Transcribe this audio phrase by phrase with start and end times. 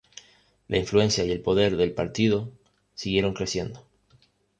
[0.67, 2.49] La influencia y el poder del partido
[2.95, 3.85] siguieron creciendo.